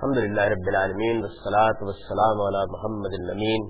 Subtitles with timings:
[0.00, 3.64] الحمد للہ رب العالمین والصلاة والسلام علی محمد الامین.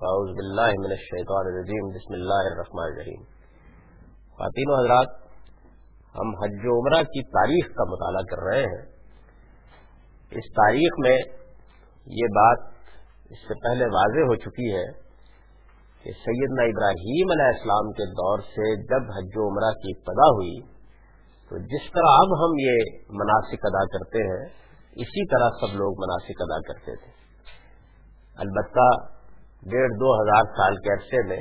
[0.00, 1.92] فاؤز باللہ من الشیطان الرجیم.
[1.96, 3.20] بسم اللہ الرحمن الرحیم.
[4.38, 5.14] خواتین و حضرات،
[6.14, 8.82] ہم حج و عمرہ کی تاریخ کا مطالعہ کر رہے ہیں.
[10.32, 11.14] اس تاریخ میں
[12.06, 12.66] یہ بات
[13.30, 14.84] اس سے پہلے واضح ہو چکی ہے
[16.02, 20.60] کہ سیدنا ابراہیم علیہ السلام کے دور سے جب حج و عمرہ کی ابتدا ہوئی،
[21.50, 22.94] تو جس طرح اب ہم یہ
[23.24, 24.44] مناسب ادا کرتے ہیں
[24.96, 27.12] اسی طرح سب لوگ مناسب ادا کرتے تھے۔
[28.36, 29.16] البتہ
[29.70, 31.40] ڈیڑھ دو ہزار سال کے عرصے میں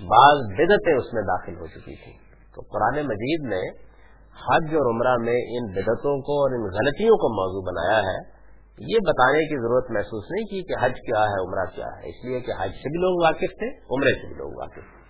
[0.00, 2.18] بعض بدتیں اس میں داخل ہو چکی تھیں۔
[2.54, 3.92] تو قرآن مجید نے
[4.32, 8.32] حج اور عمرہ میں ان بدتوں کو اور ان غلطیوں کو موضوع بنایا ہے۔
[8.78, 12.24] یہ بتانے کی ضرورت محسوس نہیں کی کہ حج کیا ہے، عمرہ کیا ہے۔ اس
[12.24, 15.02] لیے کہ حج سے بھی لوگ واقف تھے، عمرے سے بھی لوگ واقف تھے۔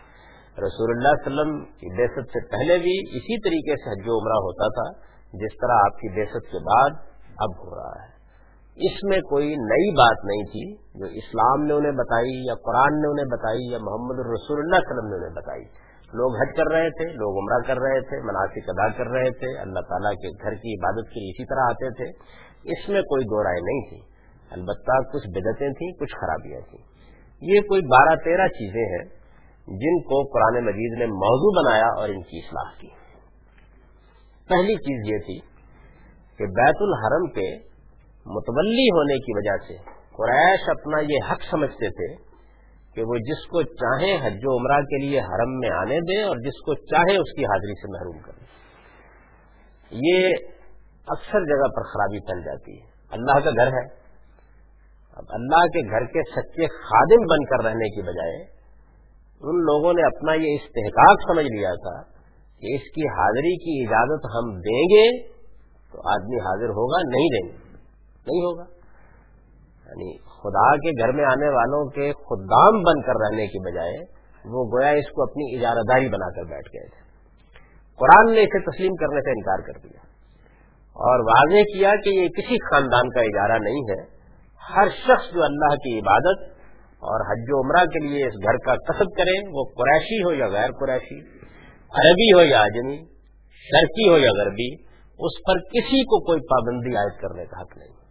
[0.67, 4.39] رسول اللہ علیہ وسلم کی بحثت سے پہلے بھی اسی طریقے سے حج و عمرہ
[4.39, 7.12] ہوتا تھا، جس طرح آپ کی بحثت کے بعد
[7.43, 8.13] اب ہو رہا ہے۔
[8.87, 13.11] اس میں کوئی نئی بات نہیں تھی جو اسلام نے انہیں بتائی یا قرآن نے
[13.11, 15.63] انہیں بتائی یا محمد الرسول اللہ علیہ وسلم نے انہیں بتائی۔
[16.13, 19.61] لوگ حج کر رہے تھے، لوگ عمرہ کر رہے تھے مناسب ادا کر رہے تھے،
[19.61, 22.09] اللہ تعالیٰ کے گھر کی عبادت کے لیے اسی طرح آتے تھے۔
[22.73, 24.01] اس میں کوئی دو رائے نہیں تھی۔
[24.51, 26.83] البتہ کچھ بدتیں تھیں، کچھ خرابیاں تھیں۔
[27.41, 29.23] یہ کوئی بارہ تیرہ چیزیں ہیں
[29.79, 32.89] جن کو قرآن مجید نے موضوع بنایا اور ان کی اصلاح کی۔
[34.49, 35.52] پہلی چیز یہ تھی
[36.43, 37.59] کہ بیت الحرم کے
[38.27, 39.75] متولی ہونے کی وجہ سے
[40.17, 42.33] قریش اپنا یہ حق سمجھتے تھے
[42.95, 46.37] کہ وہ جس کو چاہے حج و عمرہ کے لیے حرم میں آنے دے اور
[46.37, 48.45] جس کو چاہے اس کی حاضری سے محروم کرے۔
[49.91, 50.29] یہ
[51.07, 53.87] اکثر جگہ پر خرابی پھیل جاتی ہے۔ اللہ کا گھر ہے۔
[55.13, 58.43] اب اللہ کے گھر کے سچے خادم بن کر رہنے کی بجائے
[59.41, 62.03] ان لوگوں نے اپنا یہ استحقاق سمجھ لیا تھا
[62.61, 65.32] کہ اس کی حاضری کی اجازت ہم دیں گے۔
[65.93, 67.59] تو آدمی حاضر ہوگا، نہیں دیں گے۔
[68.27, 68.65] نہیں ہوگا۔
[69.87, 74.65] یعنی خدا کے گھر میں آنے والوں کے خدام بن کر رہنے کی بجائے وہ
[74.65, 77.03] گویا اس کو اپنی اجارہ داری بنا کر بیٹھ گئے تھے۔
[77.97, 80.13] قرآن نے اسے تسلیم کرنے سے انکار کر دیا۔
[80.95, 84.23] اور واضح کیا کہ یہ کسی خاندان کا اجارہ نہیں ہے۔
[84.77, 86.51] ہر شخص جو اللہ کی عبادت
[86.93, 90.47] اور حج و عمرہ کے لیے اس گھر کا قصب کرے، وہ قریشی ہو یا
[90.47, 91.21] غیر قریشی،
[91.95, 92.97] عربی ہو یا آجمی
[93.53, 94.92] شرقی ہو یا غربی
[95.23, 98.03] اس پر کسی کو کوئی پابندی عائد کرنے کا حق نہیں۔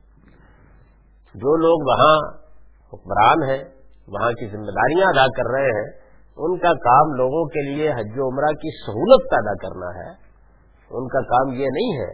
[1.35, 2.17] جو لوگ وہاں
[2.93, 3.63] حکمران ہیں،
[4.07, 5.89] وہاں کی ذمہ داریاں ادا کر رہے ہیں،
[6.37, 10.31] ان کا کام لوگوں کے لیے حج و عمرہ کی سہولت پیدا کرنا ہے۔
[10.91, 12.13] ان کا کام یہ نہیں ہے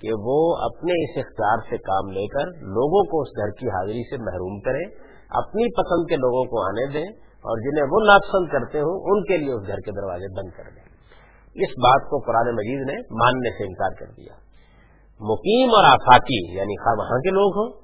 [0.00, 4.10] کہ وہ اپنے اس اختیار سے کام لے کر لوگوں کو اس گھر کی حاضری
[4.10, 4.84] سے محروم کریں،
[5.30, 9.36] اپنی پسند کے لوگوں کو آنے دیں اور جنہیں وہ ناپسند کرتے ہوں، ان کے
[9.36, 10.89] لیے اس گھر کے دروازے بند کر دیں۔
[11.54, 14.32] اس بات کو قرآن مجید نے ماننے سے انکار کر دیا۔
[15.20, 17.80] مقیم اور آفاقی یعنی خواہ وہاں کے لوگ ہوں،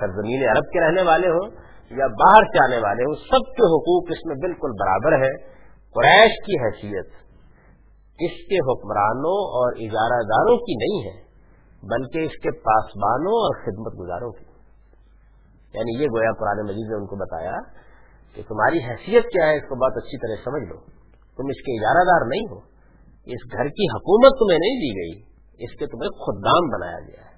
[0.00, 1.50] سرزمین عرب کے رہنے والے ہوں
[1.90, 5.58] یا باہر سے آنے والے ہوں، سب کے حقوق اس میں بالکل برابر ہے
[5.94, 7.06] قریش کی حیثیت
[8.20, 11.22] اس کے حکمرانوں اور اجارہ داروں کی نہیں ہے،
[11.82, 14.44] بلکہ اس کے پاسبانوں اور خدمت گزاروں کی۔
[15.74, 17.56] یعنی یہ گویا قرآن مجید نے ان کو بتایا
[18.34, 20.76] کہ تمہاری حیثیت کیا ہے، اس کو بہت اچھی طرح سمجھ لو۔
[21.36, 22.77] تم اس کے اجارہ دار نہیں ہو۔
[23.28, 25.22] اس گھر کی حکومت تمہیں نہیں دی گئی،
[25.64, 27.28] اس کے تمہیں خدام بنایا گیا ہے۔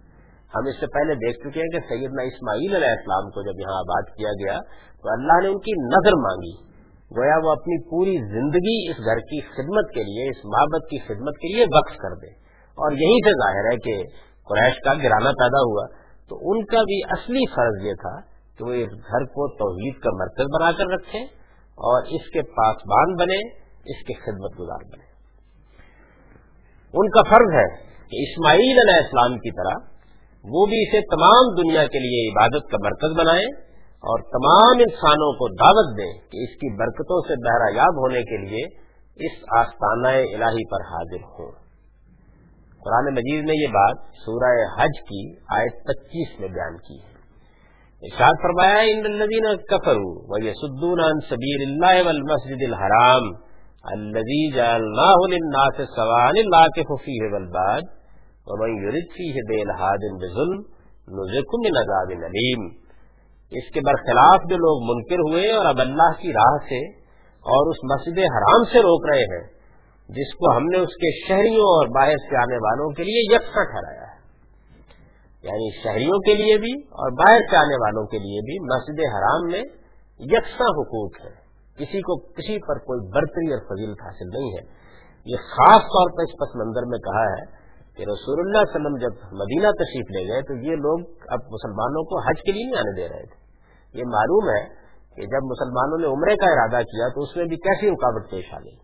[0.54, 3.78] ہم اس سے پہلے دیکھ چکے ہیں کہ سیدنا اسماعیل علیہ السلام کو جب یہاں
[3.78, 4.58] آباد کیا گیا
[5.02, 6.54] تو اللہ نے ان کی نظر مانگی۔
[7.16, 11.34] گویا وہ اپنی پوری زندگی اس گھر کی خدمت کے لیے، اس محبت کی خدمت
[11.36, 12.30] کے لیے وقف کر دے۔
[12.70, 14.04] اور یہی سے ظاہر ہے کہ
[14.48, 18.20] قریش کا گرانا پیدا ہوا۔ تو ان کا بھی اصلی فرض یہ تھا
[18.58, 21.24] کہ وہ اس گھر کو توحید کا مرکز بنا کر رکھیں
[21.60, 25.09] اور اس کے پاسبان بنے اس کے خدمت گزار بنے
[26.94, 27.66] ان کا فرض ہے
[28.10, 29.74] کہ اسماعیل علیہ السلام کی طرح
[30.44, 33.44] وہ بھی اسے تمام دنیا کے لیے عبادت کا مرکز بنائے
[34.10, 38.36] اور تمام انسانوں کو دعوت دیں کہ اس کی برکتوں سے بہرا یاب ہونے کے
[38.36, 38.62] لیے
[39.26, 41.50] اس آستانہ الہی پر حاضر ہوں۔
[42.84, 47.10] قرآن مجید نے یہ بات سورہ حج کی آیت پچیس میں بیان کی ہے۔
[48.02, 53.49] ارشاد فرمایا ان الذین کفروا ویسدون عن سبیل اللہ والمسجد الحرام
[53.84, 57.82] الذي جعلناه للناس سواء لا فيه والباد،
[58.46, 60.60] ومن يرد فيه بإلحاد بظلم
[61.08, 62.68] نزق من عذاب علیم
[63.52, 66.80] اس کے برخلاف جو لوگ منکر ہوئے اور اب اللہ کی راہ سے
[67.44, 69.42] اور اس مسجد حرام سے روک رہے ہیں،
[70.08, 73.64] جس کو ہم نے اس کے شہریوں اور باہر سے آنے والوں کے لیے یکساں
[73.64, 74.18] ٹھہرایا ہے۔
[75.42, 76.72] یعنی شہریوں کے لیے بھی
[77.02, 79.62] اور باہر سے آنے والوں کے لیے بھی مسجد حرام میں
[80.20, 81.39] یکساں حقوق ہے
[81.80, 84.80] کسی کو کسی پر کوئی برتری اور فضیلت حاصل نہیں ہے۔
[85.24, 87.60] یہ خاص طور پر اس پس منظر میں کہا ہے
[87.96, 90.98] کہ رسول اللہ علیہ وسلم جب مدینہ تشریف لے گئے تو یہ لوگ
[91.28, 93.38] اب مسلمانوں کو حج کے لیے نہیں آنے دے رہے تھے۔
[93.98, 94.64] یہ معلوم ہے
[95.16, 98.54] کہ جب مسلمانوں نے عمرے کا ارادہ کیا تو اس میں بھی کیسی رکاوٹ پیش
[98.54, 98.76] آ گئی۔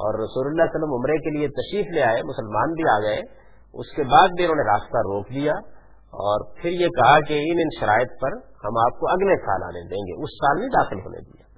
[0.00, 3.20] اور رسول اللہ علیہ وسلم عمرے کے لیے تشریف لے آئے، مسلمان بھی آ گئے۔
[3.74, 5.52] اس کے بعد بھی انہوں نے راستہ روک دیا
[6.12, 9.80] اور پھر یہ کہا کہ ان ان شرائط پر ہم آپ کو اگلے سال آنے
[9.80, 11.49] دیں گے، اس سال نہیں داخل ہونے دیا۔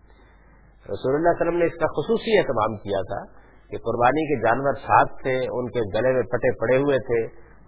[0.87, 4.75] رسول اللہ علیہ وسلم نے اس کا خصوصی اہتمام کیا تھا کہ قربانی کے جانور
[4.75, 7.21] ساتھ تھے، ان کے گلے میں پٹے پڑے ہوئے تھے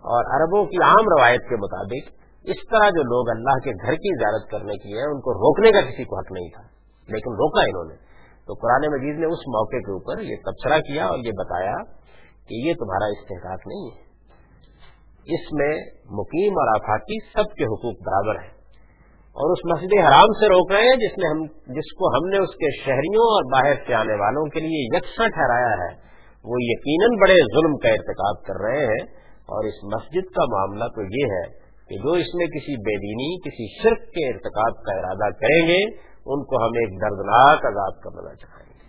[0.04, 2.12] اور عربوں کی عام روایت کے مطابق
[2.44, 5.72] اس طرح جو لوگ اللہ کے گھر کی اجازت کرنے کی ہے ان کو روکنے
[5.72, 6.62] کا کسی کو حق نہیں تھا،
[7.08, 7.96] لیکن روکا انہوں نے۔
[8.46, 11.74] تو قرآن مجید نے اس موقع کے اوپر یہ تبصرہ کیا اور یہ بتایا
[12.48, 14.04] کہ یہ تمہارا استحقاق نہیں ہے۔
[15.36, 15.72] اس میں
[16.10, 18.53] مقیم اور آفاقی سب کے حقوق برابر ہیں۔
[19.34, 21.42] اور اس مسجد حرام سے روک رہے ہیں، جس میں ہم
[21.74, 25.28] جس کو ہم نے اس کے شہریوں اور باہر سے آنے والوں کے لیے یکساں
[25.28, 26.04] ٹھہرایا ہے۔
[26.44, 31.02] وہ یقیناً بڑے ظلم کا ارتکاب کر رہے ہیں۔ اور اس مسجد کا معاملہ تو
[31.02, 35.30] یہ ہے کہ جو اس میں کسی بے دینی، کسی شرک کے ارتکاب کا ارادہ
[35.30, 35.96] کریں گے،
[36.26, 38.84] ان کو ہم ایک دردناک عذاب کرنا چاہیں گے۔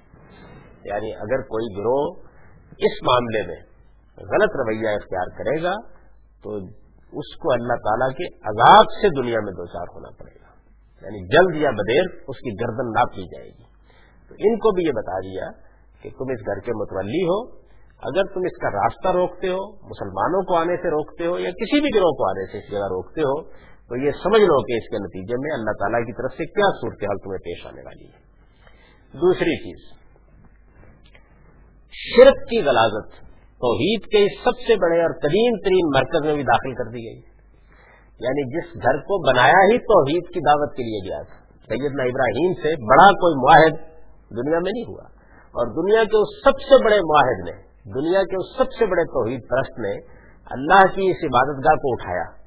[0.90, 2.14] یعنی اگر کوئی گروہ
[2.78, 3.56] اس معاملے میں
[4.18, 5.74] غلط رویہ اختیار کرے گا،
[6.44, 6.60] تو
[7.12, 10.46] اس کو اللہ تعالیٰ کے عذاب سے دنیا میں دو چار ہونا پڑے گا۔
[11.02, 13.64] یعنی جلد یا بدیر اس کی گردن نہ کی جائے گی۔
[14.30, 15.48] تو ان کو بھی یہ بتا دیا
[16.02, 17.66] کہ تم اس گھر کے متولی ہو۔
[17.96, 21.82] اگر تم اس کا راستہ روکتے ہو، مسلمانوں کو آنے سے روکتے ہو یا کسی
[21.82, 24.90] بھی گروہ کو آنے سے اس جگہ روکتے ہو، تو یہ سمجھ لو کہ اس
[24.90, 28.20] کے نتیجے میں اللہ تعالیٰ کی طرف سے کیا صورتحال تمہیں پیش آنے والی ہے۔
[29.18, 29.98] دوسری چیز،
[31.92, 33.25] شرک کی غلازت۔
[33.60, 37.36] توحید کے سب سے بڑے اور قدیم ترین مرکز میں بھی داخل کر دی گئی۔
[38.20, 42.54] یعنی جس گھر کو بنایا ہی توحید کی دعوت کے لیے گیا تھا۔ سیدنا ابراہیم
[42.54, 43.74] سے بڑا کوئی معاہد
[44.38, 45.04] دنیا میں نہیں ہوا۔
[45.46, 49.04] اور دنیا کے اس سب سے بڑے معاہد نے، دنیا کے اس سب سے بڑے
[49.04, 49.92] توحید پرست نے
[50.52, 52.46] اللہ کی اس عبادت گاہ کو اٹھایا۔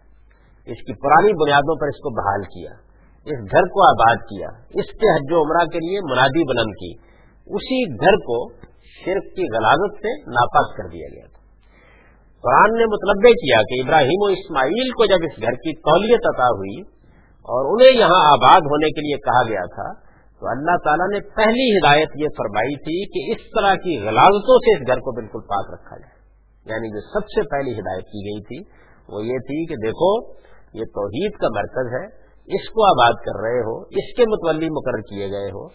[0.66, 2.70] اس کی پرانی بنیادوں پر اس کو بحال کیا۔
[3.24, 6.92] اس گھر کو آباد کیا۔ اس کے حج و عمرہ کے لیے منادی بلند کی۔
[7.46, 8.48] اسی گھر کو
[8.96, 11.38] شرک کی غلازت سے ناپاک کر دیا گیا تھا۔
[12.44, 16.48] قرآن نے مطلب کیا کہ ابراہیم و اسماعیل کو جب اس گھر کی تولیت عطا
[16.48, 16.80] ہوئی
[17.48, 20.08] اور انہیں یہاں آباد ہونے کے لیے کہا گیا تھا،
[20.40, 24.76] تو اللہ تعالیٰ نے پہلی ہدایت یہ فرمائی تھی کہ اس طرح کی غلازتوں سے
[24.76, 26.18] اس گھر کو بالکل پاک رکھا جائے۔
[26.66, 30.32] یعنی جو سب سے پہلی ہدایت کی گئی تھی وہ یہ تھی کہ دیکھو،
[30.74, 32.06] یہ توحید کا مرکز ہے،
[32.58, 35.66] اس کو آباد کر رہے ہو، اس کے متولی مقرر کیے گئے ہو،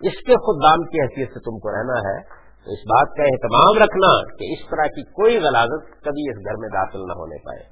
[0.00, 3.22] اس کے خود دام کی حیثیت سے تم کو رہنا ہے تو اس بات کا
[3.22, 7.36] اہتمام رکھنا کہ اس طرح کی کوئی غلازت کبھی اس گھر میں داخل نہ ہونے
[7.44, 7.62] پائے۔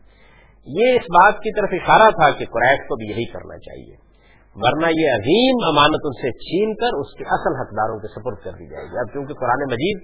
[0.67, 4.09] یہ اس بات کی طرف اشارہ تھا کہ قریش کو بھی یہی کرنا چاہیے۔
[4.57, 8.51] ورنہ یہ عظیم امانت ان سے چھین کر اس کے اصل حقداروں کے سپرد کر
[8.51, 9.99] دی جائے گی۔ اب کیونکہ قرآن مجید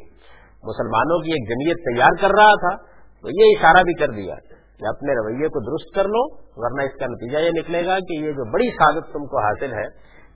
[0.65, 2.77] مسلمانوں کی ایک جمعیت تیار کر رہا تھا،
[3.23, 4.35] تو یہ اشارہ بھی کر دیا
[4.79, 6.23] کہ اپنے رویے کو درست کر لو،
[6.57, 9.73] ورنہ اس کا نتیجہ یہ نکلے گا کہ یہ جو بڑی سعادت تم کو حاصل
[9.73, 9.87] ہے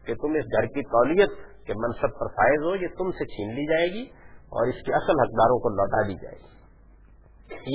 [0.06, 1.30] کہ تم اس گھر کی تولیت
[1.66, 4.92] کے منصب پر فائز ہو، یہ تم سے چھین لی جائے گی۔ اور اس کے
[4.92, 6.48] اصل حقداروں کو لوٹا دی جائے گی۔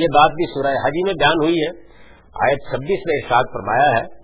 [0.01, 1.93] یہ بات بھی سورہ حجی میں بیان ہوئی ہے۔
[2.47, 4.23] آیت چھبیس میں ارشاد فرمایا ہے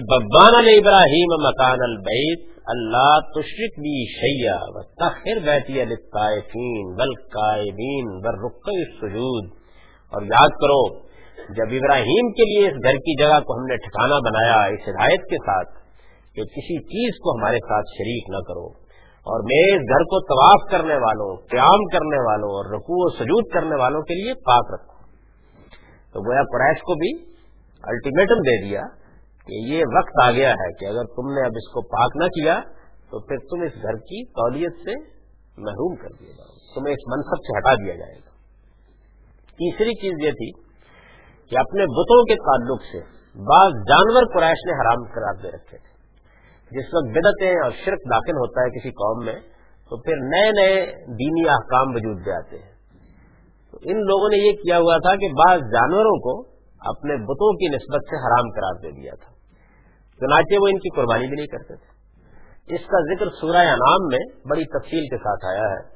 [0.00, 8.44] ببان ابراہیم مکان البیت اللہ تشرق بھی شیا و تخر بیتی الطائفین بل قائبین بل
[8.44, 9.50] رق سجود
[10.12, 10.98] اور یاد کرو،
[11.54, 15.20] جب ابراہیم کے لیے اس گھر کی جگہ کو ہم نے ٹھکانا بنایا اس ہدایت
[15.20, 15.68] کے ساتھ
[16.34, 18.83] کہ کسی چیز کو ہمارے ساتھ شریک نہ کرو۔
[19.26, 23.54] اور میں اس گھر کو طواف کرنے والوں، قیام کرنے والوں اور رقو و سجود
[23.54, 24.92] کرنے والوں کے لیے پاک رکھوں
[26.12, 27.12] تو گویا قریش کو بھی
[27.84, 28.82] الٹیمیٹم دے دیا
[29.46, 32.28] کہ یہ وقت آ گیا ہے کہ اگر تم نے اب اس کو پاک نہ
[32.28, 32.60] کیا،
[33.10, 34.94] تو پھر تم اس گھر کی تولیت سے
[35.58, 38.30] محروم کر دیا جاؤ تمہیں اس منصب سے ہٹا دیا جائے گا۔
[39.58, 40.50] تیسری چیز یہ تھی
[41.50, 43.02] کہ اپنے بتوں کے تعلق سے
[43.36, 45.93] بعض جانور قریش نے حرام قرار دے رکھے تھے۔
[46.74, 49.34] جس وقت بدتیں اور شرک داخل ہوتا ہے کسی قوم میں،
[49.88, 52.74] تو پھر نئے نئے دینی احکام وجود میں آتے ہیں۔
[53.70, 56.50] تو ان لوگوں نے یہ کیا ہوا تھا کہ بعض جانوروں کو
[56.80, 59.32] اپنے بتوں کی نسبت سے حرام قرار دے دیا تھا۔
[60.20, 61.94] چنانچہ وہ ان کی قربانی بھی نہیں کرتے تھے۔
[62.74, 64.18] اس کا ذکر سورہ انعام میں
[64.50, 65.94] بڑی تفصیل کے ساتھ آیا ہے۔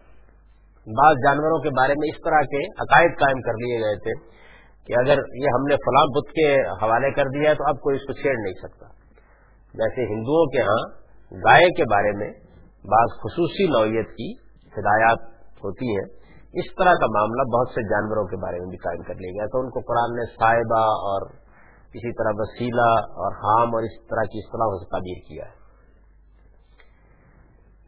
[0.87, 4.38] بعض جانوروں کے بارے میں اس طرح کے عقائد قائم کر لیے گئے تھے
[4.87, 7.97] کہ اگر یہ ہم نے فلاں بت کے حوالے کر دیا ہے تو اب کوئی
[7.97, 8.97] اس کو چھیڑ نہیں سکتا۔
[9.78, 10.85] جیسے ہندوؤں کے ہاں
[11.32, 12.30] گائے کے بارے میں
[12.85, 14.32] بعض خصوصی نوعیت کی
[14.78, 15.18] ہدایات
[15.64, 16.18] ہوتی ہیں۔
[16.49, 19.47] اس طرح کا معاملہ بہت سے جانوروں کے بارے میں بھی قائم کر لیا گیا
[19.47, 21.23] تو ان کو قرآن نے صاحبہ اور
[21.94, 22.90] اسی طرح وسیلہ
[23.23, 25.58] اور حام اور اس طرح کی اصطلاح سے تعبیر کیا ہے۔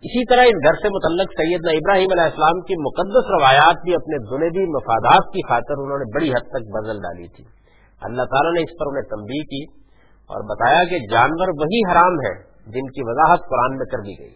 [0.00, 4.18] اسی طرح اس گھر سے متعلق سیدنا ابراہیم علیہ السلام کی مقدس روایات بھی اپنے
[4.30, 7.44] دنیوی مفادات کی خاطر انہوں نے بڑی حد تک بدل ڈالی تھی۔
[8.00, 9.79] اللہ تعالیٰ نے اس پر انہیں تنبیہ کی۔
[10.30, 14.34] اور بتایا کہ جانور وہی حرام ہے جن کی وضاحت قرآن میں کر دی گئی۔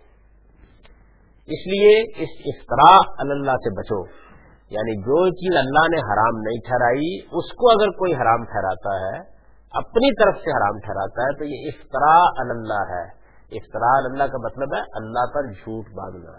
[1.46, 4.24] اس لیے اس اختراع اللہ سے بچو۔
[4.70, 9.34] یعنی جو چیز اللہ نے حرام نہیں ٹھہرائی، اس کو اگر کوئی حرام ٹھہراتا ہے،
[9.70, 14.74] اپنی طرف سے حرام ٹھہراتا ہے، تو یہ افطرا اللہ ہے۔ افطرا اللہ کا مطلب
[14.74, 16.32] ہے اللہ پر جھوٹ باندھنا۔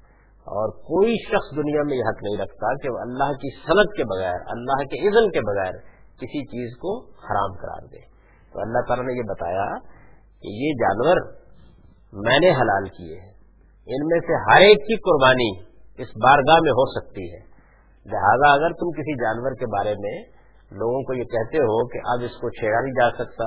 [0.46, 4.04] اور کوئی شخص دنیا میں یہ حق نہیں رکھتا کہ وہ اللہ کی صنعت کے
[4.04, 5.72] بغیر، اللہ کے اذن کے بغیر
[6.16, 8.00] کسی چیز کو حرام قرار دے۔
[8.52, 9.78] تو اللہ تعالیٰ نے یہ بتایا
[10.40, 11.16] کہ یہ جانور
[12.12, 13.32] میں نے حلال کیے ہیں۔
[13.86, 15.58] ان میں سے ہر ایک کی قربانی
[15.98, 17.56] اس بارگاہ میں ہو سکتی ہے۔
[18.06, 20.36] لہذا اگر تم کسی جانور کے بارے میں
[20.70, 23.44] لوگوں کو یہ کہتے ہو کہ اب اس کو چھیڑا نہیں جا سکتا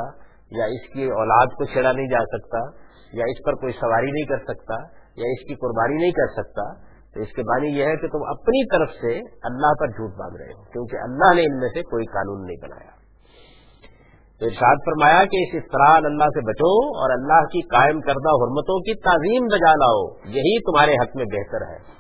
[0.51, 2.58] یا اس کی اولاد کو چھیڑا نہیں جا سکتا
[3.13, 4.74] یا اس پر کوئی سواری نہیں کر سکتا
[5.15, 8.24] یا اس کی قربانی نہیں کر سکتا تو اس کے معنی یہ ہے کہ تم
[8.24, 11.82] اپنی طرف سے اللہ پر جھوٹ باندھ رہے ہو، کیونکہ اللہ نے ان میں سے
[11.82, 13.00] کوئی قانون نہیں بنایا۔
[14.39, 18.80] تو ارشاد فرمایا کہ اس اطلاع اللہ سے بچو اور اللہ کی قائم کردہ حرمتوں
[18.80, 22.00] کی تعظیم بجا لاؤ، یہی تمہارے حق میں بہتر ہے۔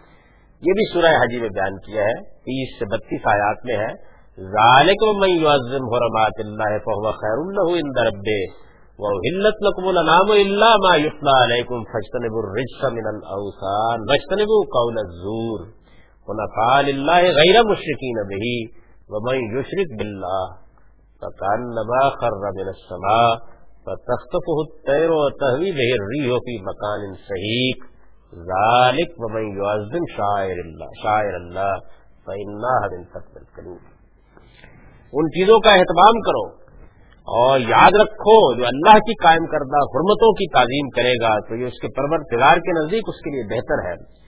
[0.61, 5.03] یہ بھی سورہ حجی میں بیان کیا ہے، تیس سے بتیس آیات میں ہے۔ ذالک
[5.21, 8.68] من يعظم حرمات الله فهو خير له عند ربه
[9.03, 15.61] وحلت لكم الانام الا ما يطلع عليكم فاجتنبوا الرجس من الاوثان واجتنبوا قول الزور
[16.27, 18.45] ونفع لله غير مشركين به
[19.11, 20.47] ومن يشرك بالله
[21.21, 23.35] فكانما خر من السماء
[23.85, 27.79] فتخطفه الطير وتهوي به الريح في مكان سحيق
[28.51, 31.73] ذلك ومن يعظم شاعر الله شاعر الله
[32.25, 33.81] فإنها من تقوى القلوب
[35.19, 36.58] ان چیزوں کا اہتمام کرو۔
[37.29, 41.65] اور یاد رکھو، جو اللہ کی قائم کردہ حرمتوں کی تعظیم کرے گا، تو یہ
[41.65, 44.19] اس کے پرور تدار کے نزدیک اس کے لیے بہتر ہے۔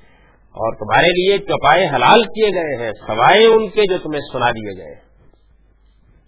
[0.51, 4.77] اور تمہارے لیے چوپائے حلال کیے گئے ہیں، سوائے ان کے جو تمہیں سنا دیے
[4.77, 4.95] گئے۔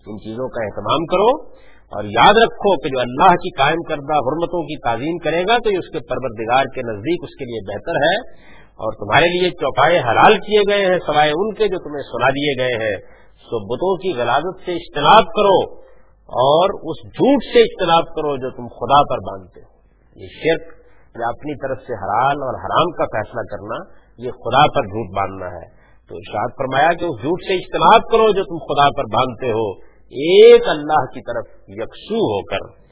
[0.05, 1.49] ان چیزوں کا اہتمام کرو
[1.95, 5.71] اور یاد رکھو کہ جو اللہ کی قائم کردہ حرمتوں کی تعظیم کرے گا، تو
[5.71, 9.99] یہ اس کے پروردگار کے نزدیک اس کے لیے بہتر ہے۔ اور تمہارے لیے چوپائے
[9.99, 12.95] حلال کیے گئے ہیں، سوائے ان کے جو تمہیں سنا دیے گئے ہیں۔
[13.33, 15.82] تو بتوں کی غلازت سے اجتناب کرو۔
[16.27, 19.73] اور اس جھوٹ سے اجتناب کرو جو تم خدا پر باندھتے ہو۔
[20.15, 20.83] یہ شرک
[21.19, 25.45] یا اپنی طرف سے حلال اور حرام کا فیصلہ کرنا، یہ خدا پر جھوٹ باندھنا
[25.45, 29.51] ہے۔ تو ارشاد فرمایا کہ اس جھوٹ سے اجتناب کرو جو تم خدا پر باندھتے
[29.51, 32.83] ہو۔ ایک اللہ کی طرف یکسو ہو کر،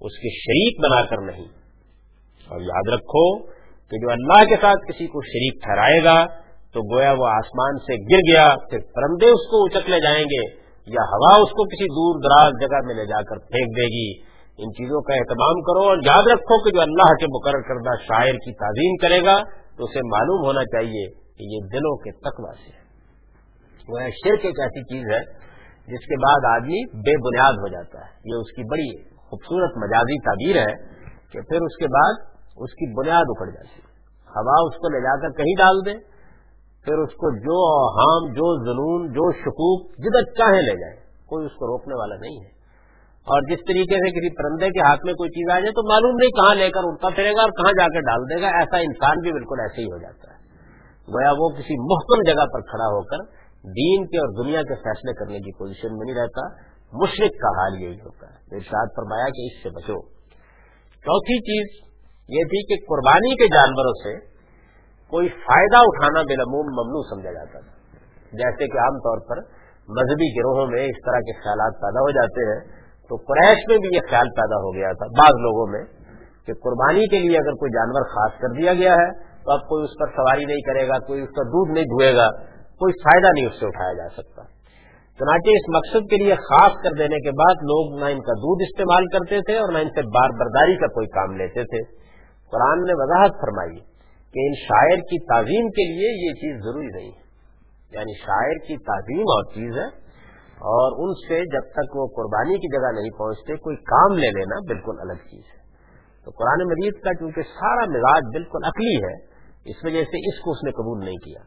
[0.00, 1.44] اس کے شریک بنا کر نہیں۔
[2.48, 3.38] اور یاد رکھو
[3.90, 6.26] کہ جو اللہ کے ساتھ کسی کو شریک ٹھہرائے گا،
[6.72, 10.67] تو گویا وہ آسمان سے گر گیا، پھر پرندے اس کو اچک لے جائیں گے۔
[10.88, 14.38] یا ہوا اس کو کسی دور دراز جگہ میں لے جا کر پھینک دے گی؟
[14.58, 18.38] ان چیزوں کا اہتمام کرو اور یاد رکھو کہ جو اللہ کے مقرر کردہ شاعر
[18.44, 19.42] کی تعظیم کرے گا،
[19.76, 22.88] تو اسے معلوم ہونا چاہیے کہ یہ دلوں کے تقوا سے ہے۔
[23.88, 25.20] وہ شرک ایک ایسی چیز ہے
[25.92, 30.18] جس کے بعد آدمی بے بنیاد ہو جاتا ہے۔ یہ اس کی بڑی خوبصورت مجازی
[30.20, 30.74] تعبیر ہے
[31.32, 32.12] کہ پھر اس کے بعد
[32.56, 33.88] اس کی بنیاد اکڑ جاتی ہے۔
[34.28, 36.17] ہوا اس کو لے جا کر کہیں ڈال دے
[36.88, 37.58] پھر اس کو جو
[37.98, 42.36] ہام جو جنون جو شکوک جدھر چاہے لے جائے، کوئی اس کو روکنے والا نہیں
[42.36, 42.58] ہے۔
[43.28, 46.16] اور جس طریقے سے کسی پرندے کے ہاتھ میں کوئی چیز آ جائے تو معلوم
[46.16, 48.76] نہیں کہاں لے کر اٹھتا پھرے گا اور کہاں جا کے ڈال دے گا۔ ایسا
[48.76, 50.38] انسان بھی بالکل ایسے ہی ہو جاتا ہے۔
[51.12, 53.16] گویا وہ کسی محکم جگہ پر کھڑا ہو کر
[53.64, 56.46] دین کے اور دنیا کے فیصلے کرنے کی پوزیشن میں نہیں رہتا۔
[56.92, 60.08] مشرق کا حال یہی ہوتا ہے۔ ارشاد فرمایا کہ اس سے بچو۔
[60.94, 61.88] چوتھی چیز
[62.28, 64.37] یہ تھی کہ قربانی کے جانوروں سے
[65.12, 69.38] کوئی فائدہ اٹھانا بالعموم ممنوع سمجھا جاتا تھا جیسے کہ عام طور پر
[69.88, 72.58] مذہبی گروہوں میں اس طرح کے خیالات پیدا ہو جاتے ہیں،
[73.10, 75.84] تو قریش میں بھی یہ خیال پیدا ہو گیا تھا۔ بعض لوگوں میں
[76.46, 79.08] کہ قربانی کے لیے اگر کوئی جانور خاص کر دیا گیا ہے،
[79.44, 82.14] تو اب کوئی اس پر سواری نہیں کرے گا، کوئی اس کا دودھ نہیں دھوئے
[82.14, 82.28] گا،
[82.82, 84.42] کوئی فائدہ نہیں اس سے اٹھایا جا سکتا۔
[85.18, 88.62] چنانچہ اس مقصد کے لیے خاص کر دینے کے بعد لوگ نہ ان کا دودھ
[88.66, 91.80] استعمال کرتے تھے اور نہ ان سے بار برداری کا کوئی کام لیتے تھے۔
[92.52, 93.97] قرآن نے وضاحت فرمائی
[94.38, 97.28] کہ ان شاعر کی تعظیم کے لیے یہ چیز ضروری نہیں ہے۔
[97.92, 100.08] یعنی شاعر کی تعظیم اور چیز ہے
[100.70, 104.58] اور ان سے جب تک وہ قربانی کی جگہ نہیں پہنچتے، کوئی کام لے لینا
[104.68, 105.58] بالکل الگ چیز ہے۔
[106.24, 109.14] تو قرآن مجید کا چونکہ سارا مزاج بالکل عقلی ہے،
[109.70, 111.40] اس وجہ سے اس کو اس نے قبول نہیں کیا۔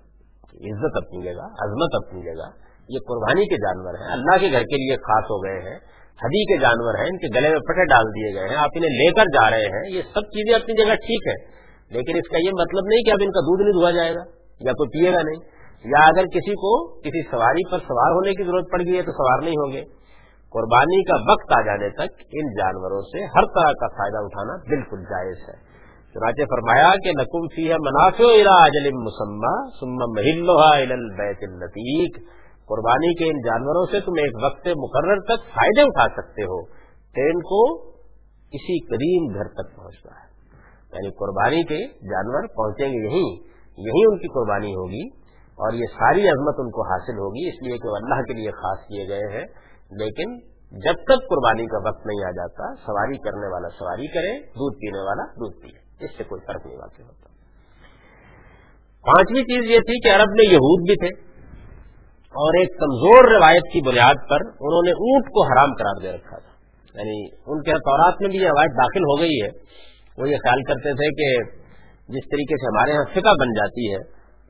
[0.43, 2.49] عزت اپنی جگہ عظمت اپنی جگہ
[2.89, 5.79] یہ قربانی کے جانور ہیں، اللہ کے گھر کے لیے خاص ہو گئے ہیں
[6.25, 8.89] ہدی کے جانور ہیں، ان کے گلے میں پٹے ڈال دیے گئے ہیں، آپ انہیں
[8.89, 11.60] لے کر جا رہے ہیں، یہ سب چیزیں اپنی جگہ ٹھیک ہے
[11.91, 14.23] لیکن اس کا یہ مطلب نہیں کہ اب ان کا دودھ نہیں دھوا جائے گا،
[14.61, 15.39] یا کوئی پیے گا نہیں،
[15.85, 19.11] یا اگر کسی کو کسی سواری پر سوار ہونے کی ضرورت پڑ گئی ہے تو
[19.11, 19.83] سوار نہیں ہوں گے۔
[20.51, 25.03] قربانی کا وقت آ جانے تک ان جانوروں سے ہر طرح کا فائدہ اٹھانا بالکل
[25.03, 25.53] جائز ہے۔
[26.15, 32.17] چنانچہ فرمایا کہ نقم فی ہے منافع اجل مسمہ سما بیت الطیق
[32.65, 36.59] قربانی کے ان جانوروں سے تم ایک وقت مقرر تک فائدے اٹھا سکتے ہو
[37.15, 37.61] ٹرین کو
[38.53, 40.30] کسی کریم گھر تک پہنچنا ہے۔
[40.93, 45.07] یعنی قربانی کے جانور پہنچیں گے یہیں یہیں ان کی قربانی ہوگی
[45.51, 48.51] اور یہ ساری عظمت ان کو حاصل ہوگی، اس لیے کہ وہ اللہ کے لیے
[48.51, 49.45] خاص کیے گئے ہیں۔
[49.91, 50.39] لیکن
[50.71, 55.05] جب تک قربانی کا وقت نہیں آ جاتا، سواری کرنے والا سواری کرے، دودھ پینے
[55.05, 57.31] والا دودھ پیے۔ اس سے کوئی فرق نہیں واقع ہوتا۔
[59.01, 61.31] پانچویں چیز یہ تھی کہ عرب میں یہود بھی تھے
[62.15, 66.39] اور ایک کمزور روایت کی بنیاد پر انہوں نے اونٹ کو حرام قرار دے رکھا
[66.39, 66.51] تھا۔
[66.93, 69.81] یعنی ان کے تورات میں بھی یہ روایت داخل ہو گئی ہے
[70.17, 71.51] وہ یہ خیال کرتے تھے کہ
[72.01, 74.03] جس طریقے سے ہمارے یہاں فقہ بن جاتی ہے،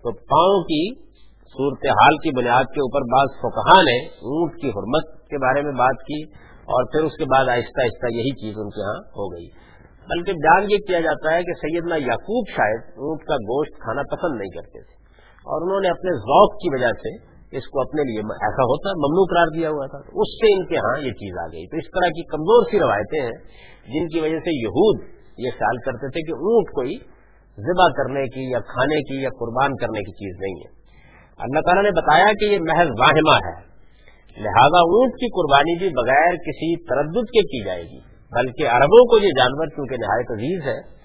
[0.03, 1.11] تو پاؤں کی
[1.51, 6.01] صورتحال کی بنیاد کے اوپر بعض فقہ نے اونٹ کی حرمت کے بارے میں بات
[6.01, 6.23] کی
[6.61, 9.47] اور پھر اس کے بعد آہستہ آہستہ یہی چیز ان کے ہاں ہو گئی۔
[10.09, 14.39] بلکہ بیان یہ کیا جاتا ہے کہ سیدنا یعقوب شاید اونٹ کا گوشت کھانا پسند
[14.39, 14.93] نہیں کرتے تھے
[15.41, 19.35] اور انہوں نے اپنے ذوق کی وجہ سے اس کو اپنے لیے ایسا ہوتا، ممنوع
[19.35, 21.83] قرار دیا ہوا تھا۔ اس سے ان کے ہاں یہ چیز آ گئی۔ تو اس
[21.83, 23.37] طرح کی کمزور سی روایتیں ہیں
[23.93, 26.97] جن کی وجہ سے یہود یہ خیال کرتے تھے کہ اونٹ کوئی
[27.57, 30.81] ذبح کرنے کی یا کھانے کی یا قربان کرنے کی چیز نہیں ہے۔
[31.37, 33.71] اللہ تعالیٰ نے بتایا کہ یہ محض واہمہ ہے۔
[34.37, 37.99] لہذا اونٹ کی قربانی بھی بغیر کسی تردد کے کی جائے گی،
[38.31, 41.01] بلکہ عربوں کو یہ جانور کیونکہ نہایت عزیز ہے،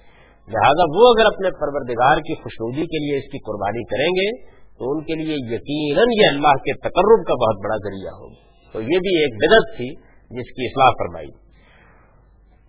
[0.47, 4.91] لہذا وہ اگر اپنے پروردگار کی خوشنودی کے لیے اس کی قربانی کریں گے، تو
[4.91, 8.99] ان کے لیے یقیناً یہ اللہ کے تقرب کا بہت بڑا ذریعہ ہوگا۔ تو یہ
[8.99, 9.95] بھی ایک بدت تھی
[10.29, 11.46] جس کی اصلاح فرمائی۔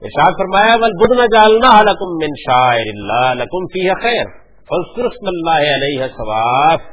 [0.02, 4.28] ارشاد فرمایا بل بدھ نہ جالنا لکم من شاعر اللہ، لکم فی خیر
[4.68, 6.84] فلسرسم اللہ علیہ ثواف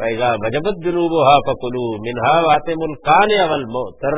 [0.00, 4.16] فیضا بجبت جنوبها فکلوا منها واتم القان اول موتر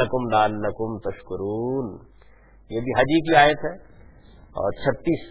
[0.00, 1.88] لکم لعلکم تشکرون.
[2.70, 3.72] یہ بھی حجی کی آیت ہے
[4.60, 5.24] اور چھتیس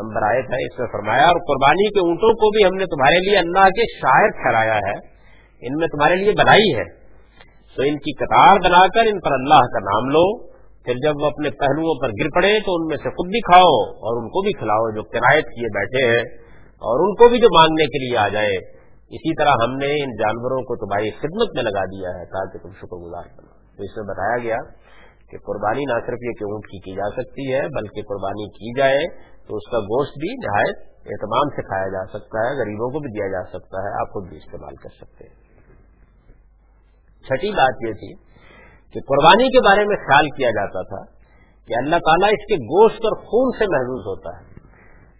[0.00, 3.20] نمبر آیت ہے، اس میں فرمایا، اور قربانی کے اونٹوں کو بھی ہم نے تمہارے
[3.26, 4.96] لیے اللہ کے شاعر ٹھہرایا ہے،
[5.62, 6.86] ان میں تمہارے لیے بنائی ہے
[7.78, 10.22] تو ان کی قطار بنا کر ان پر اللہ کا نام لو،
[10.84, 13.76] پھر جب وہ اپنے پہلوؤں پر گر پڑے تو ان میں سے خود بھی کھاؤ
[14.06, 16.24] اور ان کو بھی کھلاؤ جو کرایت کیے بیٹھے ہیں
[16.82, 18.58] اور ان کو بھی جو مانگنے کے لیے آ جائے۔
[19.10, 22.74] اسی طرح ہم نے ان جانوروں کو تمہاری خدمت میں لگا دیا ہے، تاکہ تم
[22.80, 24.60] شکر گزار بنو۔ تو اس میں بتایا گیا
[25.30, 28.78] کہ قربانی نہ صرف یہ کہ اونٹ کی کی جا سکتی ہے، بلکہ قربانی کی
[28.78, 29.02] جائے
[29.48, 33.12] تو اس کا گوشت بھی نہایت اہتمام سے کھایا جا سکتا ہے، غریبوں کو بھی
[33.12, 35.37] دیا جا سکتا ہے، آپ خود بھی استعمال کر سکتے ہیں۔
[37.28, 38.14] چھٹی بات یہ تھی
[38.92, 41.02] کہ قربانی کے بارے میں خیال کیا جاتا تھا
[41.66, 44.58] کہ اللہ تعالیٰ اس کے گوشت اور خون سے محظوظ ہوتا ہے۔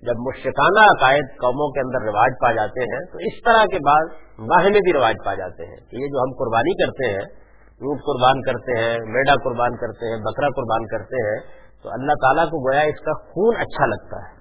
[0.02, 4.04] جب مشرقانہ عقائد قوموں کے اندر رواج پا جاتے ہیں تو اس طرح کے بعد
[4.38, 8.00] واہ میں بھی رواج پا جاتے ہیں کہ یہ جو ہم قربانی کرتے ہیں اونٹ
[8.00, 11.38] قربان کرتے ہیں میڈا قربان کرتے ہیں، بکرا قربان کرتے ہیں،
[11.82, 14.38] تو اللہ تعالیٰ کو گویا اس کا خون اچھا لگتا ہے۔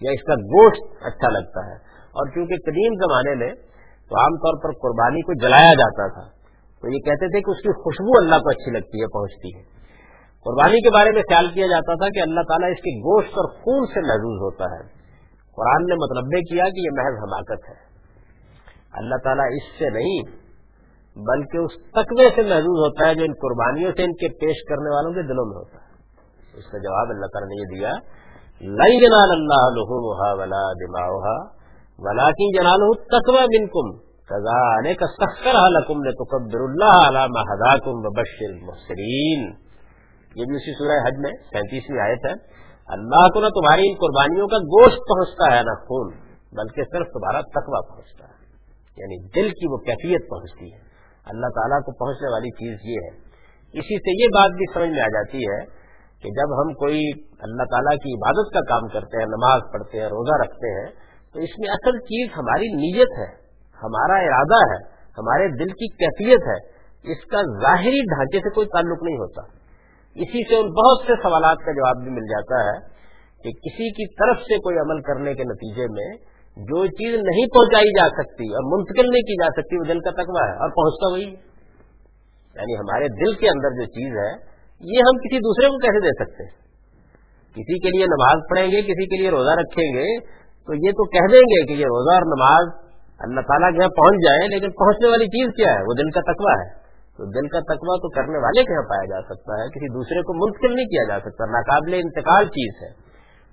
[0.00, 3.54] یا اس کا گوشت اچھا لگتا ہے۔ اور چونکہ قدیم زمانے میں
[4.08, 6.41] تو عام طور پر قربانی کو جلایا جاتا تھا
[6.82, 9.62] تو یہ کہتے تھے کہ اس کی خوشبو اللہ کو اچھی لگتی ہے، پہنچتی ہے۔
[10.44, 13.48] قربانی کے بارے میں خیال کیا جاتا تھا کہ اللہ تعالیٰ اس کے گوشت اور
[13.50, 15.02] خون سے محظوظ ہوتا ہے۔
[15.56, 17.92] قرآن نے مطلب کیا کہ یہ محض حماقت ہے۔
[18.92, 20.42] اللہ تعالیٰ اس سے نہیں،
[21.16, 24.94] بلکہ اس تقوی سے محظوظ ہوتا ہے جو ان قربانیوں سے ان کے پیش کرنے
[24.94, 25.92] والوں کے دلوں میں ہوتا ہے۔
[26.58, 27.92] اس کا جواب اللہ تعالیٰ نے یہ دیا
[28.60, 29.80] لئی جنال اللہ
[30.34, 31.44] ولا دماؤ
[31.98, 37.44] ولا کی جنال تقوی بن کم کزانے کا سخر حلقم نے تو قبر اللہ علامہ
[37.48, 39.42] ہداکم بشر محسرین
[40.36, 42.62] یہ بھی اسی سورہ حج میں سینتیسویں آیت ہے.
[42.88, 46.14] اللہ کو نہ تمہاری ان قربانیوں کا گوشت پہنچتا ہے نہ خون،
[46.52, 48.40] بلکہ صرف تمہارا تقوی پہنچتا ہے.
[48.96, 50.80] یعنی دل کی وہ کیفیت پہنچتی ہے.
[51.26, 53.12] اللہ تعالیٰ کو پہنچنے والی چیز یہ ہے.
[53.74, 55.60] اسی سے یہ بات بھی سمجھ میں آ جاتی ہے
[56.22, 57.04] کہ جب ہم کوئی
[57.40, 60.90] اللہ تعالیٰ کی عبادت کا کام کرتے ہیں، نماز پڑھتے ہیں، روزہ رکھتے ہیں،
[61.32, 63.41] تو اس میں اصل چیز ہماری نیت ہے.
[63.82, 64.78] ہمارا ارادہ ہے،
[65.18, 66.58] ہمارے دل کی کیفیت ہے،
[67.04, 69.44] اس کا ظاہری ڈھانچے سے کوئی تعلق نہیں ہوتا۔
[70.16, 72.76] اسی سے ان بہت سے سوالات کا جواب بھی مل جاتا ہے
[73.44, 76.10] کہ کسی کی طرف سے کوئی عمل کرنے کے نتیجے میں
[76.56, 80.10] جو چیز نہیں پہنچائی جا سکتی اور منتقل نہیں کی جا سکتی، وہ دل کا
[80.16, 81.28] تقوی ہے اور پہنچتا وہی
[82.56, 84.32] یعنی ہمارے دل کے اندر جو چیز ہے،
[84.82, 86.48] یہ ہم کسی دوسرے کو کیسے دے سکتے
[87.56, 90.06] کسی کے لیے نماز پڑھیں گے، کسی کے لیے روزہ رکھیں گے،
[90.68, 92.70] تو یہ تو کہہ دیں گے کہ یہ روزہ اور نماز
[93.22, 96.20] اللہ تعالیٰ کے یہاں پہنچ جائے، لیکن پہنچنے والی چیز کیا ہے؟ وہ دل کا
[96.20, 96.82] تقوی ہے۔
[97.16, 100.22] تو دل کا تقوی تو کرنے والے کے یہاں پایا جا سکتا ہے، کسی دوسرے
[100.22, 103.12] کو منتقل نہیں کیا جا سکتا۔ ناقابل انتقال چیز ہے۔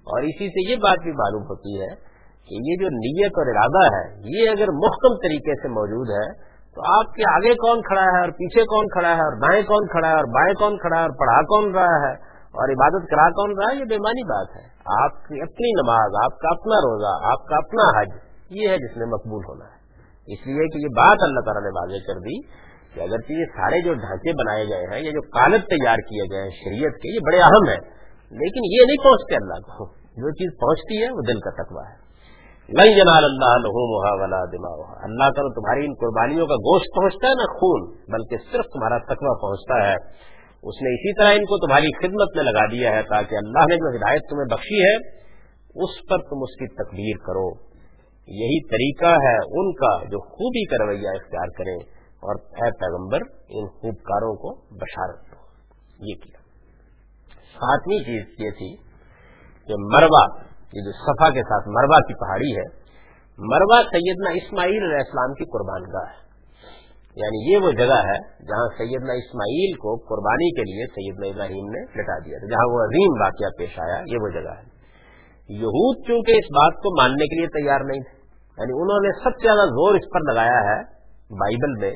[0.10, 2.10] اور اسی سے یہ بات بھی معلوم ہوتی ہے
[2.48, 7.00] کہ یہ جو نیت اور ارادہ ہے، یہ اگر محکم طریقے سے موجود ہے، تو
[7.00, 10.08] آپ کے آگے کون کھڑا ہے اور پیچھے کون کھڑا ہے، اور دائیں کون کھڑا
[10.08, 12.14] ہے، اور بائیں کون کھڑا ہے، اور پڑھا کون رہا ہے،
[12.50, 16.40] اور عبادت کرا کون رہا ہے، یہ بےمانی بات ہے۔ آپ کی اپنی نماز، آپ
[16.40, 19.80] کا اپنا روزہ، آپ کا اپنا حج یہ ہے جس میں مقبول ہونا ہے۔
[20.34, 22.42] اس لیے کہ یہ بات اللہ تعالیٰ نے واضح کر دی
[22.94, 26.42] کہ اگر یہ سارے جو ڈھانچے بنائے گئے ہیں، یہ جو کالت تیار کیے گئے
[26.42, 28.00] ہیں شریعت کے، یہ بڑے اہم ہیں،
[28.32, 32.10] لیکن یہ نہیں پہنچتے اللہ کو۔ جو چیز پہنچتی ہے، وہ دل کا تقوی ہے۔
[32.74, 33.70] نہیں جنال اللہ
[34.24, 38.66] ولا دماغ اللہ کرو تمہاری ان قربانیوں کا گوشت پہنچتا ہے نا خون، بلکہ صرف
[38.66, 39.96] تمہارا تقوی پہنچتا ہے۔
[40.64, 43.76] اس نے اسی طرح ان کو تمہاری خدمت میں لگا دیا ہے تاکہ اللہ نے
[43.76, 44.96] جو ہدایت تمہیں بخشی ہے،
[45.84, 47.69] اس پر تم اس کی تقبیر کرو۔
[48.30, 53.18] یہی طریقہ ہے ان کا جو خوبی کا رویہ اختیار کریں اور اے پیغمبر،
[53.50, 55.36] ان خوب کاروں کو بشارت دو۔
[56.00, 56.40] یہ کیا۔
[57.54, 58.76] ساتویں چیز یہ تھی
[59.68, 60.42] کہ مروا
[60.74, 62.80] یہ جو صفا کے ساتھ مروا کی پہاڑی ہے
[63.38, 66.30] مروا سیدنا اسماعیل علیہ السلام کی قربان گاہ ہے۔
[67.16, 72.02] یعنی یہ وہ جگہ ہے جہاں سیدنا اسماعیل کو قربانی کے لیے سیدنا ابراہیم نے
[72.02, 74.80] لٹا دیا تھا، جہاں وہ عظیم واقعہ پیش آیا، یہ وہ جگہ ہے۔
[75.50, 78.19] یہود چونکہ اس بات کو ماننے کے لیے تیار نہیں تھے
[78.60, 80.80] یعنی انہوں نے سب سے زیادہ زور اس پر لگایا ہے
[81.38, 81.92] بائبل میں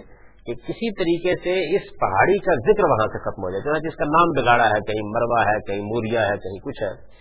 [0.45, 4.05] کہ کسی طریقے سے اس پہاڑی کا ذکر وہاں سے ختم ہو جائے جس کا
[4.05, 7.13] نام بگاڑا ہے، کہیں مروا ہے، کہیں موریا ہے، کہیں کچھ ہے۔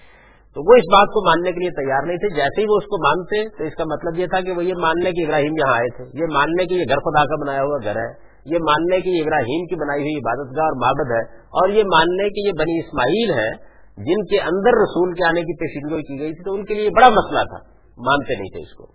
[0.56, 2.84] تو وہ اس بات کو ماننے کے لیے تیار نہیں تھے۔ جیسے ہی وہ اس
[2.84, 5.74] کو مانتے، تو اس کا مطلب یہ تھا کہ وہ یہ ماننے کی ابراہیم یہاں
[5.74, 8.10] آئے تھے، یہ ماننے کی یہ گھر خدا کا بنایا ہوا گھر ہے،
[8.44, 11.22] یہ ماننے کی ابراہیم کی بنائی ہوئی عبادت گاہ اور معبد ہے،
[11.60, 13.50] اور یہ ماننے کی یہ بنی اسماعیل ہے
[13.96, 16.90] جن کے اندر رسول کے آنے کی پیشنگوئی کی گئی تھی، تو ان کے لیے
[16.90, 18.86] بڑا مسئلہ تھا۔ مانتے نہیں تھے اس کو۔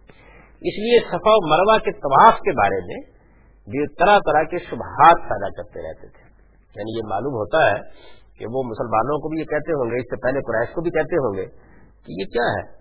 [0.58, 3.17] اس لیے صفا و مروا کے طواف کے بارے میں
[3.70, 6.28] بھی طرح طرح کے شبہات پیدا کرتے رہتے تھے۔
[6.76, 7.80] یعنی یہ معلوم ہوتا ہے
[8.39, 10.91] کہ وہ مسلمانوں کو بھی یہ کہتے ہوں گے، اس سے پہلے قریش کو بھی
[10.91, 11.46] کہتے ہوں گے
[12.06, 12.78] کہ یہ کیا ہے؟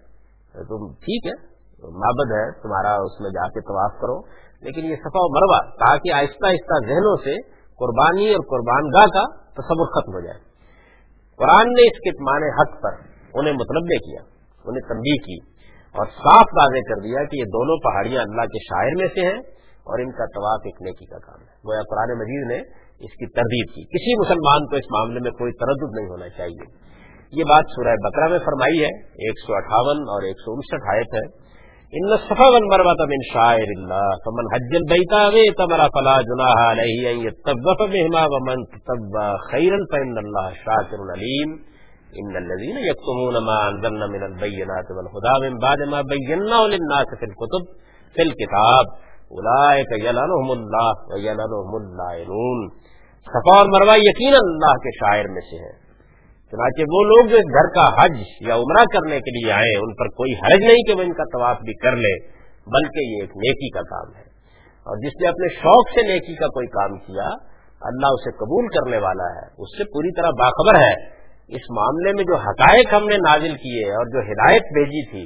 [0.53, 1.57] تم ٹھیک ہے،
[1.91, 6.13] معبد ہے، تمہارا اس میں جا کے طواف کرو۔ لیکن یہ صفا و مروا تاکہ
[6.13, 10.39] آہستہ آہستہ ذہنوں سے قربانی اور قربان گاہ کا تصور ختم ہو جائے۔
[11.37, 12.93] قرآن نے اس کے معنی حق پر
[13.35, 14.23] انہیں متنوع کیا،
[14.65, 15.56] انہیں تنبیہ کی۔
[15.97, 19.39] اور صاف واضح کر دیا کہ یہ دونوں پہاڑیاں اللہ کے شاعر میں سے ہیں
[19.89, 22.59] اور ان کا طواف ایک نیکی کا کام ہے۔ وہ قرآن مجید نے
[23.01, 26.87] اس کی تردید کی۔ کسی مسلمان کو اس معاملے میں کوئی تردد نہیں ہونا چاہیے۔
[27.33, 31.15] یہ بات سورہ بکرا میں فرمائی ہے، ایک سو اٹھاون اور ایک سو انسٹھ آیت
[31.15, 31.47] ہے۔
[31.93, 37.09] ان صفا ون مربت من شاعر اللہ، فمن حج البیتا وے تمرا فلا جناح علیہ
[37.09, 41.76] ان يتوف بهما ومن تتوى خيرا فان الله شاكر عليم
[42.13, 47.63] ان الذين يكتمون ما انزلنا من البينات والهدى من بعد ما بيناه للناس في الكتب،
[48.17, 49.07] في الكتاب.
[49.27, 52.69] اولئك يلعنهم الله ويلعنهم اللائنون
[53.21, 55.87] صفا اور مروا یقین اللہ کے شاعر میں سے ہے
[56.51, 59.95] چنانچہ وہ لوگ جو اس گھر کا حج یا عمرہ کرنے کے لیے آئے، ان
[59.95, 62.27] پر کوئی حرج نہیں کہ وہ ان کا طواف بھی کر لے،
[62.67, 64.23] بلکہ یہ ایک نیکی کا کام ہے۔
[64.87, 67.29] اور جس نے اپنے شوق سے نیکی کا کوئی کام کیا،
[67.81, 71.16] اللہ اسے قبول کرنے والا ہے۔ اس سے پوری طرح باخبر ہے۔
[71.49, 75.25] اس معاملے میں جو حقائق ہم نے نازل کیے اور جو ہدایت بھیجی تھی،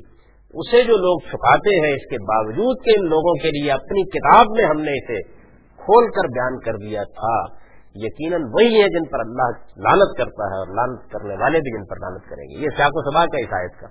[0.54, 4.52] اسے جو لوگ چھپاتے ہیں، اس کے باوجود کہ ان لوگوں کے لیے اپنی کتاب
[4.56, 5.20] میں ہم نے اسے
[5.78, 7.32] کھول کر بیان کر دیا تھا،
[7.96, 9.54] یقیناً وہی ہے جن پر اللہ
[9.86, 12.98] لانت کرتا ہے اور لانت کرنے والے بھی جن پر لانت کریں گے۔ یہ سیاق
[13.00, 13.88] و سبا کا عیسائیت کا۔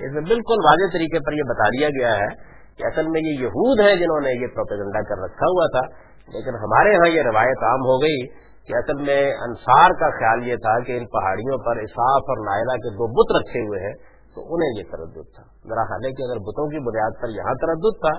[0.00, 2.32] اس میں بالکل واضح طریقے پر یہ بتا دیا گیا ہے
[2.78, 5.84] کہ اصل میں یہ یہود ہے جنہوں نے یہ پروپیگنڈا کر رکھا ہوا تھا،
[6.28, 8.18] لیکن ہمارے ہاں یہ روایت عام ہو گئی
[8.66, 12.76] کہ اصل میں انصار کا خیال یہ تھا کہ ان پہاڑیوں پر اصاف اور نائلہ
[12.76, 13.94] کے دو بت رکھے ہوئے ہیں،
[14.34, 17.54] تو انہیں یہ تردد تھا۔ میرا خیال ہے کہ اگر بتوں کی بنیاد پر یہاں
[17.54, 18.12] تردد تھا،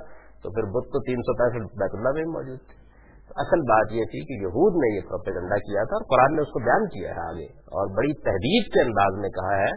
[0.44, 2.88] تو پھر بت تو تین سو پینسٹھ بیت اللہ میں موجود تھے۔
[3.28, 6.48] اصل بات یہ تھی کہ یہود نے یہ پروپیگنڈا کیا تھا اور قرآن نے اس
[6.48, 9.72] کو بیان کیا ہے آگے۔ اور بڑی تحریر کے انداز میں کہا ہے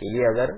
[0.00, 0.48] کہ یہ اگر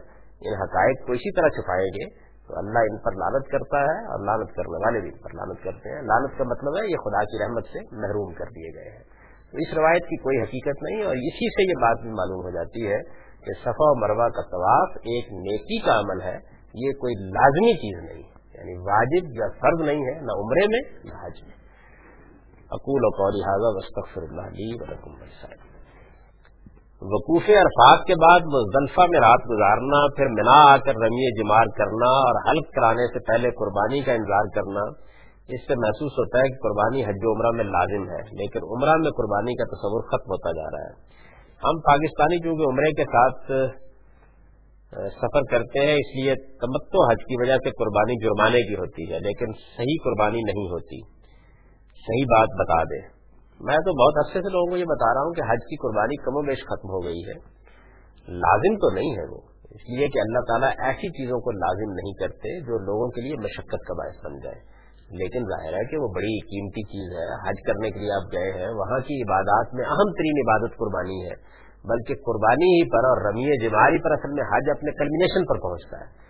[0.40, 4.24] ان حقائق کو اسی طرح چھپائیں گے، تو اللہ ان پر لانت کرتا ہے اور
[4.24, 7.24] لانت کرنے والے بھی ان پر لانت کرتے ہیں۔ لانت کا مطلب ہے یہ خدا
[7.24, 9.15] کی رحمت سے محروم کر دیے گئے ہیں۔
[9.57, 12.51] تو اس روایت کی کوئی حقیقت نہیں اور اسی سے یہ بات بھی معلوم ہو
[12.51, 12.97] جاتی ہے
[13.45, 16.35] کہ صفا و مروا کا طواف ایک نیکی کا عمل ہے،
[16.75, 20.81] یہ کوئی لازمی چیز نہیں ہے یعنی واجب یا فرض نہیں ہے، نہ عمرے میں
[21.05, 21.55] نہ حج میں۔
[22.71, 23.40] اقول و قوری
[23.77, 24.69] وسطر اللہ علی
[27.03, 32.12] وقوف عرفات کے بعد مزدلفہ میں رات گزارنا، پھر منا آ کر رمی جمار کرنا
[32.21, 34.87] اور حلق کرانے سے پہلے قربانی کا انتظار کرنا۔
[35.48, 38.96] اس سے محسوس ہوتا ہے کہ قربانی حج و عمرہ میں لازم ہے، لیکن عمرہ
[38.96, 41.16] میں قربانی کا تصور ختم ہوتا جا رہا ہے۔
[41.64, 43.52] ہم پاکستانی چونکہ عمرے کے ساتھ
[45.09, 49.18] سفر کرتے ہیں، اس لیے تمتو حج کی وجہ سے قربانی جرمانے کی ہوتی ہے،
[49.18, 51.00] لیکن صحیح قربانی نہیں ہوتی۔
[51.94, 53.16] صحیح بات بتا دیں۔
[53.61, 56.16] میں تو بہت عرصے سے لوگوں کو یہ بتا رہا ہوں کہ حج کی قربانی
[56.16, 57.56] کم و بیش ختم ہو گئی ہے۔
[58.28, 62.12] لازم تو نہیں ہے وہ۔ اس لیے کہ اللہ تعالیٰ ایسی چیزوں کو لازم نہیں
[62.12, 64.76] کرتے جو لوگوں کے لیے مشقت کا باعث بن جائے۔
[65.11, 68.53] لیکن ظاہر ہے کہ وہ بڑی قیمتی چیز ہے۔ حج کرنے کے لیے آپ گئے
[68.53, 73.29] ہیں، وہاں کی عبادات میں اہم ترین عبادت قربانی ہے۔ بلکہ قربانی ہی پر اور
[73.29, 76.27] رمی جماری پر اصل میں حج اپنے کلمنیشن پر پہنچتا ہے۔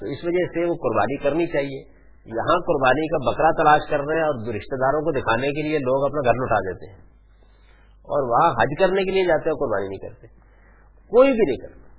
[0.00, 4.16] تو اس وجہ سے وہ قربانی کرنی چاہیے۔ یہاں قربانی کا بکرا تلاش کر رہے
[4.16, 6.98] ہیں اور رشتے داروں کو دکھانے کے لیے لوگ اپنا گھر لٹا دیتے ہیں۔
[7.84, 10.26] اور وہاں حج کرنے کے لیے جاتے ہیں قربانی نہیں کرتے۔
[11.08, 11.89] کوئی بھی نہیں کرتا۔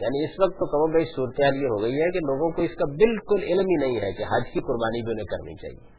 [0.00, 2.74] یعنی اس وقت تو کم بھائی صورتحال یہ ہو گئی ہے کہ لوگوں کو اس
[2.74, 5.94] کا بالکل علم ہی نہیں ہے کہ حج کی قربانی بھی انہیں کرنی چاہیے۔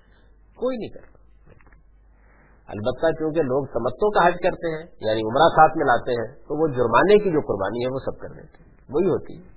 [0.56, 1.16] کوئی نہیں کرتا۔
[2.68, 6.62] البتہ کیونکہ لوگ تمتوں کا حج کرتے ہیں یعنی عمرہ ساتھ میں لاتے ہیں، تو
[6.62, 9.56] وہ جرمانے کی جو قربانی ہے وہ سب کر دیتے ہیں۔ وہی ہوتی ہے۔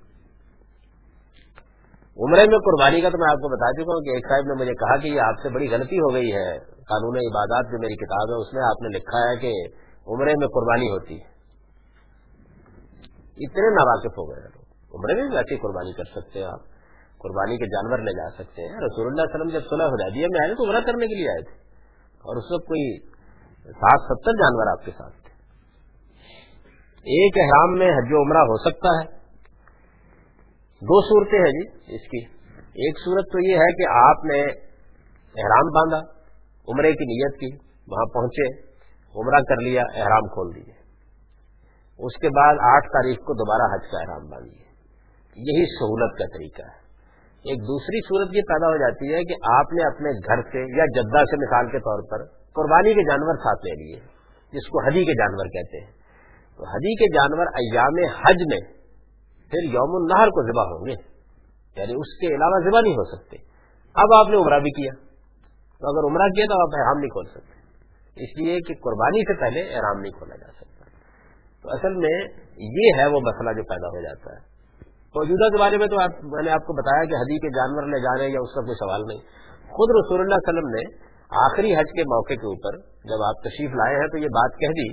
[2.18, 4.54] عمرے میں قربانی کا تو میں آپ کو بتا چکا ہوں کہ ایک صاحب نے
[4.60, 7.96] مجھے کہا کہ یہ آپ سے بڑی غلطی ہو گئی ہے۔ قانون عبادات جو میری
[7.96, 9.52] کتاب ہے، اس میں آپ نے لکھا ہے کہ
[10.06, 11.37] عمرے میں قربانی ہوتی ہے۔
[13.40, 14.62] اتنے ناواقف ہو گئے لوگ۔
[14.94, 16.60] عمرے میں بھی ایسی قربانی کر سکتے ہیں آپ۔
[17.18, 20.46] قربانی کے جانور لے جا سکتے ہیں۔ رسول اللہ علیہ وسلم جب صلاح حدیبیہ میں
[20.46, 21.54] آئے تو عمرہ کرنے کے لیے آئے تھے۔
[22.18, 22.98] اور اس وقت کوئی
[23.64, 25.28] ساٹھ ستر جانور آپ کے ساتھ تھے۔
[26.98, 29.18] ایک احرام میں حج و عمرہ ہو سکتا ہے۔
[30.80, 34.42] دو صورتیں ہیں جی اس کی۔ ایک صورت تو یہ ہے کہ آپ نے
[35.28, 35.98] احرام باندھا،
[36.68, 38.60] عمرے کی نیت کی، وہاں پہنچے،
[39.14, 40.87] عمرہ کر لیا، احرام کھول دیے۔
[41.98, 44.68] اس کے بعد آٹھ تاریخ کو دوبارہ حج کا احرام باندھیے
[45.36, 46.88] یہی سہولت کا طریقہ ہے۔
[47.38, 50.84] ایک دوسری صورت یہ پیدا ہو جاتی ہے کہ آپ نے اپنے گھر سے یا
[50.84, 53.96] جدہ سے مثال کے طور پر قربانی کے جانور ساتھ لے لیے،
[54.52, 55.92] جس کو حجی کے جانور کہتے ہیں۔
[56.56, 58.60] تو حجی کے جانور ایام حج میں
[59.50, 61.18] پھر یوم النہر کو ذبح ہوں گے۔
[61.80, 63.36] یعنی اس کے علاوہ ذبح نہیں ہو سکتے۔
[63.94, 64.92] اب آپ نے عمرہ بھی کیا۔
[65.80, 67.58] تو اگر عمرہ کیا تو آپ احرام نہیں کھول سکتے۔
[68.24, 70.67] اس لیے کہ قربانی سے پہلے احرام نہیں کھولا جا سکتا۔
[71.68, 72.12] تو اصل میں
[72.76, 74.38] یہ ہے وہ مسئلہ جو پیدا ہو جاتا ہے۔
[75.14, 75.96] موجودہ کے بارے میں تو
[76.34, 78.74] میں نے آپ کو بتایا کہ حدی کے جانور لے جانے یا اس کا کوئی
[78.74, 79.20] سوال نہیں۔
[79.76, 80.84] خود رسول اللہ علیہ وسلم نے
[81.42, 82.78] آخری حج کے موقع کے اوپر
[83.10, 84.88] جب آپ تشریف لائے ہیں تو یہ بات کہہ دی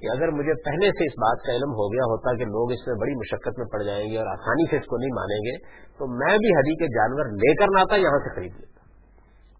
[0.00, 2.86] کہ اگر مجھے پہلے سے اس بات کا علم ہو گیا ہوتا کہ لوگ اس
[2.86, 5.56] میں بڑی مشقت میں پڑ جائیں گے اور آسانی سے اس کو نہیں مانیں گے،
[5.98, 8.77] تو میں بھی حدی کے جانور لے کر نہ آتا، یہاں سے خرید لیتا۔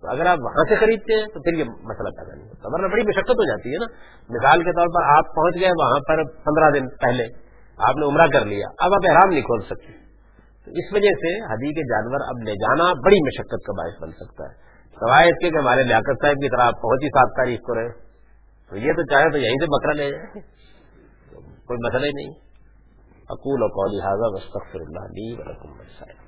[0.00, 2.86] تو اگر آپ وہاں سے خریدتے ہیں تو پھر یہ مسئلہ پیدا نہیں ہوتا، ورنہ
[2.86, 3.86] بڑی مشقت ہو جاتی ہے نا۔
[4.30, 7.24] مثال کے طور پر آپ پہنچ گئے وہاں پر پندرہ دن پہلے،
[7.78, 9.92] آپ نے عمرہ کر لیا، اب آپ احرام نہیں کھول سکتے۔
[10.64, 14.10] تو اس وجہ سے حدی کے جانور اب لے جانا بڑی مشقت کا باعث بن
[14.10, 14.68] سکتا ہے۔
[15.00, 17.88] سوائے اس کے کہ ہمارے لیاقت صاحب کی طرح آپ پہنچی سات تاریخ کو رہے۔
[18.70, 20.40] تو یہ تو چاہے تو یہیں سے بکرا لے جائے۔
[21.66, 22.48] کوئی مسئلہ ہی نہیں۔
[23.28, 26.27] اکول و قولی حاضر اللہ علی ولکم